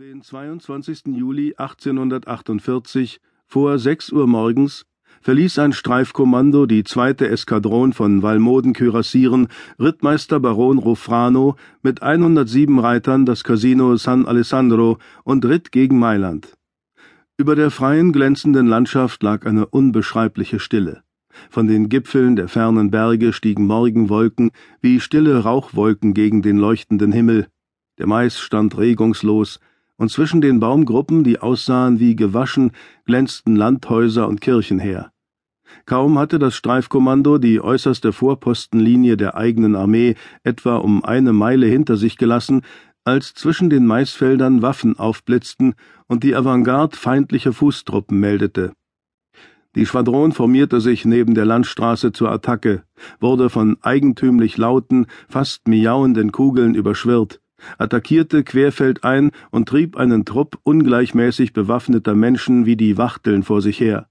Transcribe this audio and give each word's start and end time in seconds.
Den 0.00 0.22
22. 0.22 1.06
Juli 1.06 1.54
1848 1.56 3.20
vor 3.48 3.80
sechs 3.80 4.12
Uhr 4.12 4.28
morgens 4.28 4.86
verließ 5.22 5.58
ein 5.58 5.72
Streifkommando 5.72 6.66
die 6.66 6.84
zweite 6.84 7.28
Eskadron 7.28 7.92
von 7.92 8.22
Valmoden-Kürassieren 8.22 9.48
Rittmeister 9.80 10.38
Baron 10.38 10.78
Rofrano 10.78 11.56
mit 11.82 12.00
107 12.00 12.78
Reitern 12.78 13.26
das 13.26 13.42
Casino 13.42 13.96
San 13.96 14.24
Alessandro 14.26 14.98
und 15.24 15.44
ritt 15.44 15.72
gegen 15.72 15.98
Mailand. 15.98 16.56
Über 17.36 17.56
der 17.56 17.72
freien, 17.72 18.12
glänzenden 18.12 18.68
Landschaft 18.68 19.20
lag 19.24 19.46
eine 19.46 19.66
unbeschreibliche 19.66 20.60
Stille. 20.60 21.02
Von 21.50 21.66
den 21.66 21.88
Gipfeln 21.88 22.36
der 22.36 22.46
fernen 22.46 22.92
Berge 22.92 23.32
stiegen 23.32 23.66
Morgenwolken 23.66 24.52
wie 24.80 25.00
stille 25.00 25.40
Rauchwolken 25.40 26.14
gegen 26.14 26.40
den 26.40 26.56
leuchtenden 26.56 27.10
Himmel. 27.10 27.48
Der 27.98 28.06
Mais 28.06 28.38
stand 28.38 28.78
regungslos, 28.78 29.58
und 29.98 30.10
zwischen 30.10 30.40
den 30.40 30.60
Baumgruppen, 30.60 31.24
die 31.24 31.40
aussahen 31.40 32.00
wie 32.00 32.16
gewaschen, 32.16 32.70
glänzten 33.04 33.56
Landhäuser 33.56 34.26
und 34.26 34.40
Kirchen 34.40 34.78
her. 34.78 35.10
Kaum 35.84 36.18
hatte 36.18 36.38
das 36.38 36.54
Streifkommando 36.54 37.36
die 37.36 37.60
äußerste 37.60 38.12
Vorpostenlinie 38.12 39.16
der 39.16 39.36
eigenen 39.36 39.76
Armee 39.76 40.14
etwa 40.42 40.76
um 40.76 41.04
eine 41.04 41.32
Meile 41.32 41.66
hinter 41.66 41.96
sich 41.96 42.16
gelassen, 42.16 42.62
als 43.04 43.34
zwischen 43.34 43.68
den 43.68 43.86
Maisfeldern 43.86 44.62
Waffen 44.62 44.98
aufblitzten 44.98 45.74
und 46.06 46.24
die 46.24 46.34
Avantgarde 46.34 46.96
feindliche 46.96 47.52
Fußtruppen 47.52 48.18
meldete. 48.18 48.72
Die 49.74 49.84
Schwadron 49.84 50.32
formierte 50.32 50.80
sich 50.80 51.04
neben 51.04 51.34
der 51.34 51.44
Landstraße 51.44 52.12
zur 52.12 52.30
Attacke, 52.30 52.84
wurde 53.20 53.50
von 53.50 53.76
eigentümlich 53.82 54.56
lauten, 54.56 55.06
fast 55.28 55.68
miauenden 55.68 56.32
Kugeln 56.32 56.74
überschwirrt 56.74 57.40
attackierte 57.78 58.44
querfeldein 58.44 59.30
und 59.50 59.68
trieb 59.68 59.96
einen 59.96 60.24
Trupp 60.24 60.58
ungleichmäßig 60.62 61.52
bewaffneter 61.52 62.14
Menschen 62.14 62.66
wie 62.66 62.76
die 62.76 62.98
Wachteln 62.98 63.42
vor 63.42 63.62
sich 63.62 63.80
her. 63.80 64.08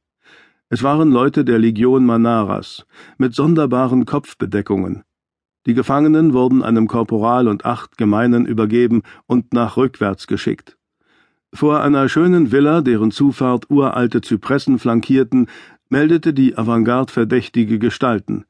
Es 0.70 0.84
waren 0.84 1.12
Leute 1.12 1.46
der 1.46 1.60
Legion 1.60 2.06
Manaras, 2.06 2.86
mit 3.18 3.34
sonderbaren 3.34 4.06
Kopfbedeckungen. 4.06 5.04
Die 5.66 5.74
Gefangenen 5.74 6.34
wurden 6.34 6.64
einem 6.64 6.88
Korporal 6.88 7.48
und 7.48 7.66
acht 7.66 7.98
Gemeinen 7.98 8.46
übergeben 8.46 9.04
und 9.26 9.54
nach 9.54 9.78
rückwärts 9.78 10.28
geschickt. 10.28 10.78
Vor 11.54 11.82
einer 11.82 12.10
schönen 12.10 12.52
Villa, 12.52 12.82
deren 12.82 13.12
Zufahrt 13.12 13.70
uralte 13.70 14.22
Zypressen 14.22 14.80
flankierten, 14.80 15.48
meldete 15.90 16.34
die 16.34 16.58
Avantgarde 16.58 17.12
verdächtige 17.12 17.80
Gestalten. 17.80 18.46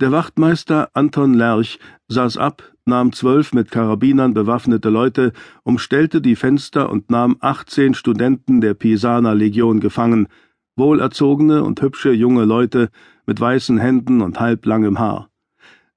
Der 0.00 0.12
Wachtmeister 0.12 0.88
Anton 0.94 1.34
Lerch 1.34 1.78
saß 2.08 2.38
ab, 2.38 2.62
nahm 2.86 3.12
zwölf 3.12 3.52
mit 3.52 3.70
Karabinern 3.70 4.32
bewaffnete 4.32 4.88
Leute, 4.88 5.34
umstellte 5.62 6.22
die 6.22 6.36
Fenster 6.36 6.88
und 6.88 7.10
nahm 7.10 7.36
achtzehn 7.40 7.92
Studenten 7.92 8.62
der 8.62 8.72
Pisaner 8.72 9.34
Legion 9.34 9.78
gefangen, 9.78 10.28
wohlerzogene 10.74 11.62
und 11.62 11.82
hübsche 11.82 12.12
junge 12.12 12.46
Leute 12.46 12.88
mit 13.26 13.38
weißen 13.38 13.76
Händen 13.76 14.22
und 14.22 14.40
halblangem 14.40 14.98
Haar. 14.98 15.28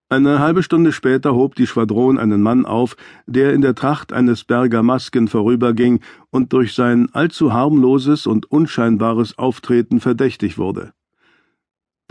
Eine 0.10 0.40
halbe 0.40 0.64
Stunde 0.64 0.92
später 0.92 1.34
hob 1.34 1.56
die 1.56 1.66
Schwadron 1.66 2.20
einen 2.20 2.42
Mann 2.42 2.66
auf, 2.66 2.98
der 3.26 3.54
in 3.54 3.62
der 3.62 3.74
Tracht 3.74 4.12
eines 4.12 4.44
Bergamasken 4.44 5.30
vorüberging 5.30 6.02
und 6.30 6.52
durch 6.52 6.74
sein 6.74 7.08
allzu 7.14 7.54
harmloses 7.54 8.28
und 8.28 8.52
unscheinbares 8.52 9.38
Auftreten 9.38 10.02
verdächtig 10.02 10.58
wurde. 10.58 10.92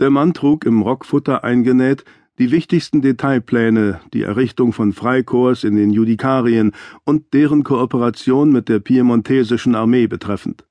Der 0.03 0.09
Mann 0.09 0.33
trug 0.33 0.65
im 0.65 0.81
Rockfutter 0.81 1.45
eingenäht 1.45 2.03
die 2.37 2.51
wichtigsten 2.51 3.01
Detailpläne, 3.01 4.01
die 4.13 4.23
Errichtung 4.23 4.73
von 4.73 4.91
Freikorps 4.91 5.63
in 5.63 5.77
den 5.77 5.91
Judikarien 5.91 6.73
und 7.05 7.33
deren 7.33 7.63
Kooperation 7.63 8.51
mit 8.51 8.67
der 8.67 8.79
piemontesischen 8.79 9.75
Armee 9.75 10.07
betreffend. 10.07 10.65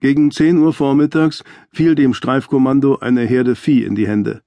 Gegen 0.00 0.30
zehn 0.30 0.56
Uhr 0.56 0.72
vormittags 0.72 1.44
fiel 1.70 1.94
dem 1.94 2.14
Streifkommando 2.14 2.96
eine 2.96 3.20
Herde 3.20 3.54
Vieh 3.54 3.84
in 3.84 3.94
die 3.94 4.08
Hände. 4.08 4.40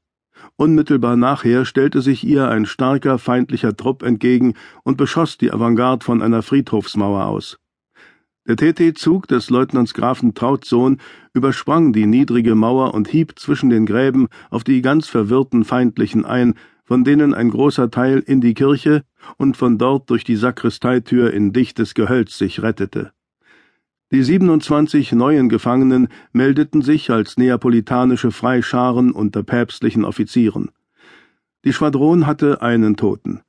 Unmittelbar 0.56 1.16
nachher 1.16 1.63
stellte 1.63 2.01
sich 2.01 2.23
ihr 2.23 2.50
ein 2.50 2.66
starker 2.66 3.19
feindlicher 3.19 3.78
Trupp 3.78 4.01
entgegen 4.01 4.56
und 4.81 4.97
beschoss 4.97 5.38
die 5.38 5.51
Avantgarde 5.51 6.03
von 6.03 6.23
einer 6.23 6.41
Friedhofsmauer 6.41 7.28
aus. 7.28 7.59
Der 8.47 8.56
TT-Zug 8.56 9.28
des 9.28 9.52
Leutnants 9.52 9.94
Grafen 9.94 10.34
Trautsohn 10.34 10.97
übersprang 11.34 11.94
die 11.94 12.07
niedrige 12.07 12.56
Mauer 12.56 12.96
und 12.96 13.07
hieb 13.07 13.38
zwischen 13.38 13.69
den 13.69 13.85
Gräben 13.85 14.29
auf 14.50 14.63
die 14.63 14.81
ganz 14.81 15.07
verwirrten 15.07 15.63
Feindlichen 15.63 16.25
ein, 16.25 16.56
von 16.84 17.03
denen 17.03 17.35
ein 17.35 17.52
großer 17.52 17.91
Teil 17.91 18.18
in 18.18 18.41
die 18.41 18.56
Kirche 18.56 19.03
und 19.38 19.57
von 19.57 19.78
dort 19.78 20.09
durch 20.09 20.24
die 20.24 20.35
Sakristeitür 20.35 21.31
in 21.31 21.53
dichtes 21.53 21.94
Gehölz 21.94 22.35
sich 22.40 22.63
rettete. 22.63 23.12
Die 24.12 24.24
27 24.24 25.12
neuen 25.12 25.47
Gefangenen 25.47 26.08
meldeten 26.34 26.81
sich 26.81 27.12
als 27.12 27.38
neapolitanische 27.38 28.31
Freischaren 28.31 29.12
unter 29.12 29.44
päpstlichen 29.44 30.03
Offizieren. 30.03 30.72
Die 31.63 31.73
Schwadron 31.73 32.25
hatte 32.25 32.63
einen 32.63 32.97
Toten 32.97 33.41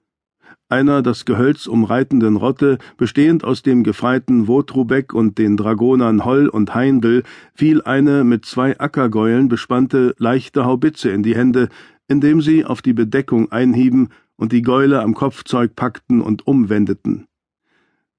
einer 0.72 1.02
das 1.02 1.26
Gehölz 1.26 1.66
umreitenden 1.66 2.36
Rotte, 2.36 2.78
bestehend 2.96 3.44
aus 3.44 3.62
dem 3.62 3.84
Gefreiten 3.84 4.48
Wotrubeck 4.48 5.12
und 5.12 5.36
den 5.36 5.58
Dragonern 5.58 6.24
Holl 6.24 6.48
und 6.48 6.74
Heindl, 6.74 7.24
fiel 7.54 7.82
eine 7.82 8.24
mit 8.24 8.46
zwei 8.46 8.80
Ackergäulen 8.80 9.48
bespannte 9.48 10.14
leichte 10.16 10.64
Haubitze 10.64 11.10
in 11.10 11.22
die 11.22 11.36
Hände, 11.36 11.68
indem 12.08 12.40
sie 12.40 12.64
auf 12.64 12.80
die 12.80 12.94
Bedeckung 12.94 13.52
einhieben 13.52 14.08
und 14.36 14.52
die 14.52 14.62
Gäule 14.62 15.02
am 15.02 15.12
Kopfzeug 15.12 15.76
packten 15.76 16.22
und 16.22 16.46
umwendeten. 16.46 17.26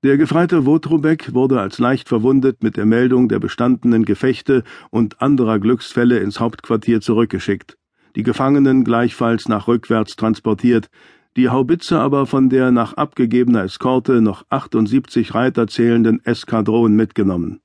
Der 0.03 0.17
Gefreite 0.17 0.67
Wotrubeck 0.67 1.33
wurde 1.33 1.59
als 1.59 1.79
leicht 1.79 2.07
verwundet 2.07 2.61
mit 2.61 2.77
der 2.77 2.85
Meldung 2.85 3.29
der 3.29 3.39
bestandenen 3.39 4.05
Gefechte 4.05 4.63
und 4.91 5.23
anderer 5.23 5.57
Glücksfälle 5.57 6.19
ins 6.19 6.39
Hauptquartier 6.39 7.01
zurückgeschickt, 7.01 7.79
die 8.15 8.21
Gefangenen 8.21 8.83
gleichfalls 8.83 9.47
nach 9.47 9.67
rückwärts 9.67 10.15
transportiert, 10.17 10.91
die 11.35 11.49
Haubitze 11.49 11.99
aber 11.99 12.25
von 12.25 12.49
der 12.49 12.71
nach 12.71 12.93
abgegebener 12.93 13.63
Eskorte 13.63 14.21
noch 14.21 14.45
78 14.49 15.33
Reiter 15.33 15.67
zählenden 15.67 16.23
Eskadron 16.25 16.95
mitgenommen. 16.95 17.59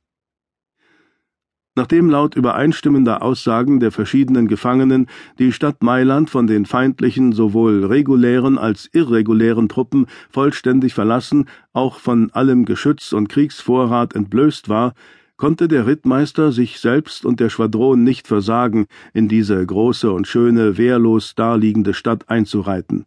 Nachdem 1.78 2.10
laut 2.10 2.34
übereinstimmender 2.34 3.22
Aussagen 3.22 3.78
der 3.78 3.92
verschiedenen 3.92 4.48
Gefangenen 4.48 5.06
die 5.38 5.52
Stadt 5.52 5.80
Mailand 5.80 6.28
von 6.28 6.48
den 6.48 6.66
feindlichen 6.66 7.32
sowohl 7.32 7.84
regulären 7.84 8.58
als 8.58 8.88
irregulären 8.92 9.68
Truppen 9.68 10.06
vollständig 10.28 10.92
verlassen, 10.92 11.48
auch 11.72 12.00
von 12.00 12.32
allem 12.32 12.64
Geschütz 12.64 13.12
und 13.12 13.28
Kriegsvorrat 13.28 14.16
entblößt 14.16 14.68
war, 14.68 14.94
konnte 15.36 15.68
der 15.68 15.86
Rittmeister 15.86 16.50
sich 16.50 16.80
selbst 16.80 17.24
und 17.24 17.38
der 17.38 17.48
Schwadron 17.48 18.02
nicht 18.02 18.26
versagen, 18.26 18.86
in 19.14 19.28
diese 19.28 19.64
große 19.64 20.10
und 20.10 20.26
schöne, 20.26 20.78
wehrlos 20.78 21.36
daliegende 21.36 21.94
Stadt 21.94 22.28
einzureiten. 22.28 23.06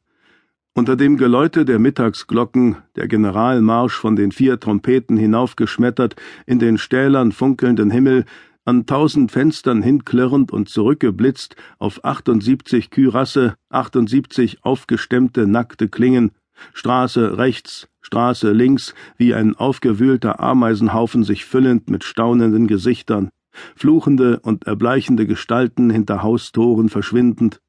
Unter 0.73 0.95
dem 0.95 1.17
Geläute 1.17 1.65
der 1.65 1.79
Mittagsglocken, 1.79 2.77
der 2.95 3.09
Generalmarsch 3.09 3.93
von 3.93 4.15
den 4.15 4.31
vier 4.31 4.57
Trompeten 4.57 5.17
hinaufgeschmettert, 5.17 6.15
in 6.45 6.59
den 6.59 6.77
stählern 6.77 7.33
funkelnden 7.33 7.91
Himmel, 7.91 8.23
an 8.63 8.85
tausend 8.85 9.33
Fenstern 9.33 9.81
hinklirrend 9.81 10.53
und 10.53 10.69
zurückgeblitzt 10.69 11.57
auf 11.77 12.05
78 12.05 12.89
Kürasse, 12.89 13.55
78 13.69 14.63
aufgestemmte 14.63 15.45
nackte 15.45 15.89
Klingen, 15.89 16.31
Straße 16.73 17.38
rechts, 17.38 17.89
Straße 17.99 18.53
links, 18.53 18.93
wie 19.17 19.33
ein 19.33 19.55
aufgewühlter 19.55 20.39
Ameisenhaufen 20.39 21.25
sich 21.25 21.43
füllend 21.43 21.89
mit 21.89 22.05
staunenden 22.05 22.67
Gesichtern, 22.67 23.29
fluchende 23.75 24.39
und 24.39 24.67
erbleichende 24.67 25.27
Gestalten 25.27 25.89
hinter 25.89 26.23
Haustoren 26.23 26.88
verschwindend, 26.88 27.59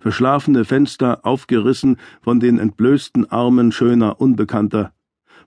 verschlafene 0.00 0.64
Fenster 0.64 1.20
aufgerissen 1.24 1.96
von 2.22 2.40
den 2.40 2.58
entblößten 2.58 3.30
Armen 3.30 3.72
schöner 3.72 4.20
Unbekannter. 4.20 4.92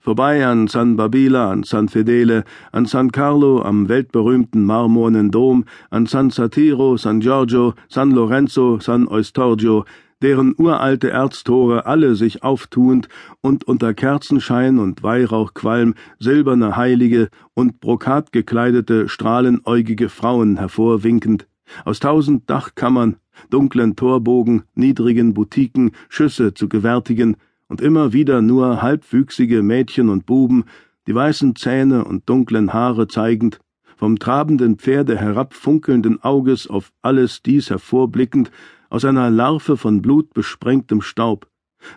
Vorbei 0.00 0.46
an 0.46 0.68
San 0.68 0.96
Babila, 0.96 1.50
an 1.50 1.62
San 1.62 1.88
Fedele, 1.88 2.44
an 2.72 2.84
San 2.84 3.10
Carlo 3.10 3.62
am 3.62 3.88
weltberühmten 3.88 4.62
marmornen 4.62 5.30
Dom, 5.30 5.64
an 5.88 6.04
San 6.04 6.28
Satiro, 6.28 6.98
San 6.98 7.20
Giorgio, 7.20 7.72
San 7.88 8.10
Lorenzo, 8.10 8.78
San 8.80 9.08
Eustorgio, 9.08 9.86
deren 10.20 10.54
uralte 10.58 11.10
Erztore 11.10 11.86
alle 11.86 12.16
sich 12.16 12.42
auftuend 12.42 13.08
und 13.40 13.64
unter 13.64 13.94
Kerzenschein 13.94 14.78
und 14.78 15.02
Weihrauchqualm 15.02 15.94
silberne 16.18 16.76
Heilige 16.76 17.28
und 17.54 17.80
brokatgekleidete, 17.80 19.08
strahlenäugige 19.08 20.10
Frauen 20.10 20.56
hervorwinkend, 20.56 21.46
aus 21.84 22.00
tausend 22.00 22.48
Dachkammern, 22.48 23.16
dunklen 23.50 23.96
Torbogen, 23.96 24.62
niedrigen 24.74 25.34
Boutiquen 25.34 25.92
Schüsse 26.08 26.54
zu 26.54 26.68
gewärtigen 26.68 27.36
und 27.68 27.80
immer 27.80 28.12
wieder 28.12 28.42
nur 28.42 28.82
halbwüchsige 28.82 29.62
Mädchen 29.62 30.08
und 30.08 30.26
Buben, 30.26 30.64
die 31.06 31.14
weißen 31.14 31.56
Zähne 31.56 32.04
und 32.04 32.28
dunklen 32.28 32.72
Haare 32.72 33.08
zeigend, 33.08 33.60
vom 33.96 34.18
trabenden 34.18 34.76
Pferde 34.76 35.16
herab 35.16 35.54
funkelnden 35.54 36.22
Auges 36.22 36.68
auf 36.68 36.92
alles 37.02 37.42
dies 37.42 37.70
hervorblickend, 37.70 38.50
aus 38.90 39.04
einer 39.04 39.30
Larve 39.30 39.76
von 39.76 40.02
blutbesprengtem 40.02 41.00
Staub, 41.00 41.48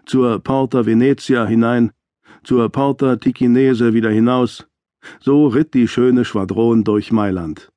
zur 0.05 0.39
Porta 0.39 0.85
Venezia 0.85 1.45
hinein, 1.45 1.91
zur 2.43 2.69
Porta 2.69 3.17
Ticinese 3.17 3.93
wieder 3.93 4.09
hinaus. 4.09 4.67
So 5.19 5.47
ritt 5.47 5.73
die 5.73 5.87
schöne 5.87 6.25
Schwadron 6.25 6.83
durch 6.83 7.11
Mailand. 7.11 7.69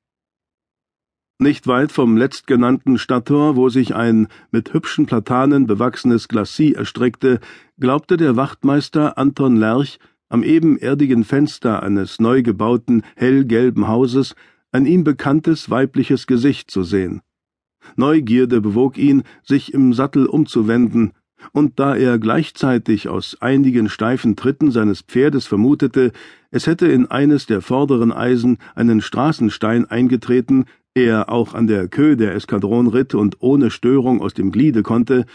Nicht 1.41 1.65
weit 1.65 1.91
vom 1.91 2.17
letztgenannten 2.17 2.99
Stadttor, 2.99 3.55
wo 3.55 3.67
sich 3.67 3.95
ein 3.95 4.27
mit 4.51 4.75
hübschen 4.75 5.07
Platanen 5.07 5.65
bewachsenes 5.65 6.27
Glacis 6.27 6.73
erstreckte, 6.75 7.39
glaubte 7.79 8.15
der 8.15 8.35
Wachtmeister 8.35 9.17
Anton 9.17 9.55
Lerch 9.55 9.97
am 10.29 10.43
ebenerdigen 10.43 11.23
Fenster 11.23 11.81
eines 11.81 12.19
neu 12.19 12.43
gebauten 12.43 13.01
hellgelben 13.15 13.87
Hauses 13.87 14.35
ein 14.71 14.85
ihm 14.85 15.03
bekanntes 15.03 15.71
weibliches 15.71 16.27
Gesicht 16.27 16.69
zu 16.69 16.83
sehen. 16.83 17.21
Neugierde 17.95 18.61
bewog 18.61 18.99
ihn, 18.99 19.23
sich 19.41 19.73
im 19.73 19.93
Sattel 19.93 20.27
umzuwenden, 20.27 21.11
und 21.51 21.79
da 21.79 21.95
er 21.95 22.19
gleichzeitig 22.19 23.07
aus 23.09 23.37
einigen 23.41 23.89
steifen 23.89 24.35
Tritten 24.35 24.71
seines 24.71 25.01
Pferdes 25.01 25.47
vermutete, 25.47 26.11
es 26.51 26.67
hätte 26.67 26.87
in 26.87 27.09
eines 27.09 27.45
der 27.45 27.61
vorderen 27.61 28.11
Eisen 28.11 28.57
einen 28.75 29.01
Straßenstein 29.01 29.85
eingetreten, 29.85 30.65
er 30.93 31.29
auch 31.29 31.53
an 31.53 31.67
der 31.67 31.87
Queue 31.87 32.17
der 32.17 32.35
Eskadron 32.35 32.87
ritt 32.87 33.15
und 33.15 33.37
ohne 33.39 33.71
Störung 33.71 34.21
aus 34.21 34.33
dem 34.33 34.51
Gliede 34.51 34.83
konnte, 34.83 35.25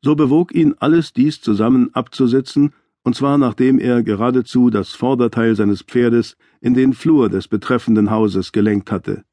so 0.00 0.16
bewog 0.16 0.54
ihn 0.54 0.74
alles 0.78 1.12
dies 1.12 1.40
zusammen 1.40 1.90
abzusetzen, 1.94 2.72
und 3.04 3.14
zwar 3.16 3.36
nachdem 3.36 3.78
er 3.78 4.02
geradezu 4.02 4.70
das 4.70 4.92
Vorderteil 4.92 5.56
seines 5.56 5.82
Pferdes 5.82 6.36
in 6.60 6.74
den 6.74 6.92
Flur 6.92 7.28
des 7.28 7.48
betreffenden 7.48 8.10
Hauses 8.10 8.52
gelenkt 8.52 8.90
hatte. 8.90 9.24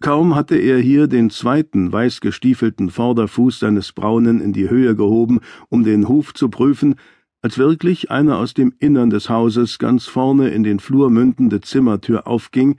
Kaum 0.00 0.34
hatte 0.34 0.56
er 0.56 0.78
hier 0.78 1.08
den 1.08 1.28
zweiten 1.28 1.92
weißgestiefelten 1.92 2.88
Vorderfuß 2.88 3.58
seines 3.58 3.92
Braunen 3.92 4.40
in 4.40 4.54
die 4.54 4.70
Höhe 4.70 4.96
gehoben, 4.96 5.40
um 5.68 5.84
den 5.84 6.08
Huf 6.08 6.32
zu 6.32 6.48
prüfen, 6.48 6.94
als 7.42 7.58
wirklich 7.58 8.10
einer 8.10 8.38
aus 8.38 8.54
dem 8.54 8.72
Innern 8.78 9.10
des 9.10 9.28
Hauses 9.28 9.78
ganz 9.78 10.06
vorne 10.06 10.48
in 10.48 10.62
den 10.62 10.80
Flur 10.80 11.10
mündende 11.10 11.60
Zimmertür 11.60 12.26
aufging 12.26 12.76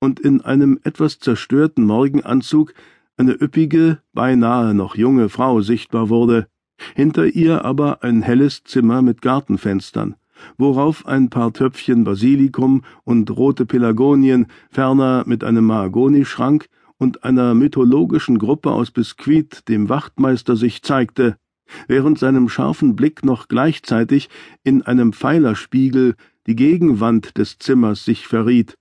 und 0.00 0.18
in 0.20 0.40
einem 0.40 0.78
etwas 0.82 1.18
zerstörten 1.18 1.84
Morgenanzug 1.84 2.72
eine 3.18 3.32
üppige, 3.32 3.98
beinahe 4.14 4.72
noch 4.72 4.96
junge 4.96 5.28
Frau 5.28 5.60
sichtbar 5.60 6.08
wurde, 6.08 6.46
hinter 6.94 7.26
ihr 7.26 7.66
aber 7.66 8.02
ein 8.02 8.22
helles 8.22 8.64
Zimmer 8.64 9.02
mit 9.02 9.20
Gartenfenstern 9.20 10.16
worauf 10.58 11.06
ein 11.06 11.30
paar 11.30 11.52
Töpfchen 11.52 12.04
Basilikum 12.04 12.82
und 13.04 13.30
rote 13.30 13.66
Pelargonien, 13.66 14.46
ferner 14.70 15.24
mit 15.26 15.44
einem 15.44 15.66
Mahagonischrank 15.66 16.66
und 16.98 17.24
einer 17.24 17.54
mythologischen 17.54 18.38
Gruppe 18.38 18.70
aus 18.70 18.90
Biskuit 18.90 19.68
dem 19.68 19.88
Wachtmeister 19.88 20.56
sich 20.56 20.82
zeigte, 20.82 21.36
während 21.88 22.18
seinem 22.18 22.48
scharfen 22.48 22.96
Blick 22.96 23.24
noch 23.24 23.48
gleichzeitig 23.48 24.28
in 24.62 24.82
einem 24.82 25.12
Pfeilerspiegel 25.12 26.14
die 26.46 26.56
Gegenwand 26.56 27.38
des 27.38 27.58
Zimmers 27.58 28.04
sich 28.04 28.26
verriet, 28.26 28.76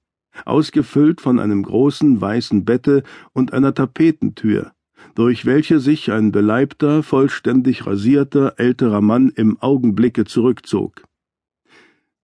ausgefüllt 0.46 1.22
von 1.22 1.40
einem 1.40 1.64
großen 1.64 2.20
weißen 2.20 2.66
Bette 2.66 3.04
und 3.34 3.54
einer 3.54 3.74
Tapetentür, 3.74 4.72
durch 5.16 5.46
welche 5.46 5.80
sich 5.80 6.12
ein 6.12 6.32
beleibter, 6.32 7.04
vollständig 7.04 7.86
rasierter 7.86 8.56
älterer 8.58 9.02
Mann 9.02 9.30
im 9.36 9.60
Augenblicke 9.60 10.26
zurückzog. 10.26 11.04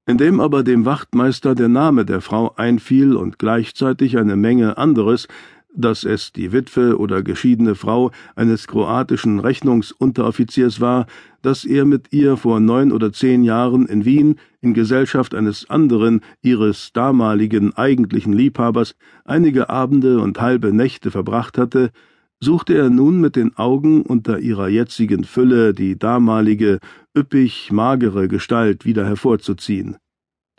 Indem 0.07 0.39
aber 0.39 0.63
dem 0.63 0.86
Wachtmeister 0.86 1.54
der 1.54 1.68
Name 1.68 2.06
der 2.06 2.21
Frau 2.21 2.54
einfiel 2.56 3.13
und 3.13 3.38
gleichzeitig 3.39 4.18
eine 4.18 4.38
Menge 4.38 4.77
anderes, 4.77 5.27
dass 5.75 6.06
es 6.06 6.31
die 6.31 6.54
Witwe 6.54 6.98
oder 6.98 7.21
geschiedene 7.21 7.75
Frau 7.75 8.12
eines 8.36 8.68
kroatischen 8.68 9.39
Rechnungsunteroffiziers 9.39 10.80
war, 10.80 11.07
dass 11.42 11.65
er 11.65 11.83
mit 11.83 12.13
ihr 12.13 12.38
vor 12.38 12.62
neun 12.62 12.94
oder 12.94 13.12
zehn 13.12 13.44
Jahren 13.44 13.86
in 13.86 14.06
Wien 14.06 14.38
in 14.62 14.74
Gesellschaft 14.74 15.36
eines 15.36 15.69
anderen, 15.69 16.21
ihres 16.42 16.94
damaligen 16.94 17.75
eigentlichen 17.75 18.31
Liebhabers, 18.31 18.95
einige 19.25 19.69
Abende 19.69 20.21
und 20.21 20.39
halbe 20.39 20.71
Nächte 20.74 21.12
verbracht 21.12 21.57
hatte, 21.57 21.92
suchte 22.39 22.75
er 22.75 22.89
nun 22.89 23.19
mit 23.19 23.36
den 23.36 23.57
Augen 23.57 24.01
unter 24.04 24.39
ihrer 24.39 24.68
jetzigen 24.68 25.24
Fülle 25.24 25.74
die 25.74 25.98
damalige, 25.98 26.80
üppig 27.18 27.72
magere 27.72 28.28
Gestalt 28.28 28.86
wieder 28.86 29.06
hervorzuziehen. 29.06 29.98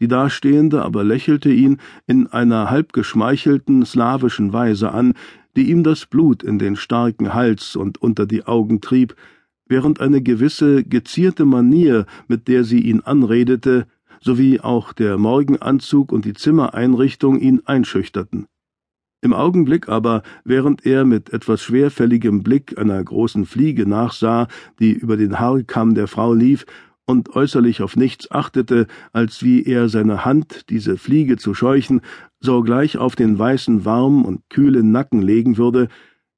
Die 0.01 0.09
Dastehende 0.09 0.85
aber 0.85 1.03
lächelte 1.03 1.51
ihn 1.51 1.79
in 2.07 2.29
einer 2.29 2.71
halb 2.71 2.93
geschmeichelten 2.93 3.85
slawischen 3.85 4.53
Weise 4.53 4.93
an, 4.93 5.15
die 5.57 5.71
ihm 5.71 5.83
das 5.83 6.07
Blut 6.07 6.43
in 6.43 6.59
den 6.59 6.77
starken 6.77 7.35
Hals 7.35 7.75
und 7.75 8.01
unter 8.01 8.27
die 8.27 8.45
Augen 8.45 8.81
trieb, 8.81 9.17
während 9.67 10.01
eine 10.01 10.23
gewisse 10.23 10.85
gezierte 10.85 11.45
Manier, 11.45 12.07
mit 12.29 12.49
der 12.49 12.65
sie 12.65 12.81
ihn 12.81 13.01
anredete, 13.01 13.87
sowie 14.21 14.61
auch 14.61 14.93
der 14.93 15.19
Morgenanzug 15.19 16.13
und 16.13 16.25
die 16.25 16.33
Zimmereinrichtung 16.33 17.39
ihn 17.39 17.63
einschüchterten. 17.65 18.47
Im 19.21 19.33
Augenblick 19.33 19.89
aber, 19.89 20.23
während 20.45 20.87
er 20.87 21.05
mit 21.05 21.33
etwas 21.33 21.61
schwerfälligem 21.63 22.45
Blick 22.45 22.79
einer 22.79 23.03
großen 23.03 23.47
Fliege 23.47 23.85
nachsah, 23.85 24.47
die 24.79 24.93
über 24.93 25.17
den 25.17 25.41
Haarkamm 25.41 25.95
der 25.95 26.07
Frau 26.07 26.33
lief, 26.33 26.67
und 27.05 27.35
äußerlich 27.35 27.81
auf 27.81 27.97
nichts 27.97 28.31
achtete, 28.31 28.87
als 29.13 29.43
wie 29.43 29.65
er 29.65 29.89
seine 29.89 30.27
Hand, 30.27 30.69
diese 30.69 30.99
Fliege 30.99 31.39
zu 31.39 31.55
scheuchen, 31.55 32.03
sogleich 32.39 32.99
auf 32.99 33.17
den 33.17 33.39
weißen 33.39 33.87
warm 33.87 34.27
und 34.27 34.43
kühlen 34.51 34.93
Nacken 34.93 35.23
legen 35.23 35.57
würde, 35.57 35.89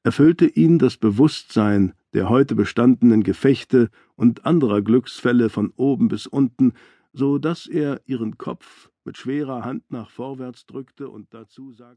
erfüllte 0.04 0.46
ihn 0.46 0.78
das 0.78 0.96
Bewusstsein 0.96 1.92
der 2.14 2.28
heute 2.28 2.54
bestandenen 2.54 3.24
Gefechte 3.24 3.90
und 4.14 4.46
anderer 4.46 4.80
Glücksfälle 4.80 5.48
von 5.48 5.72
oben 5.76 6.08
bis 6.08 6.26
unten, 6.26 6.72
so 7.12 7.38
dass 7.38 7.66
er 7.66 8.00
ihren 8.06 8.38
Kopf 8.38 8.90
mit 9.04 9.16
schwerer 9.16 9.64
Hand 9.64 9.90
nach 9.90 10.10
vorwärts 10.10 10.66
drückte 10.66 11.08
und 11.08 11.34
dazu 11.34 11.72
sagte 11.72 11.88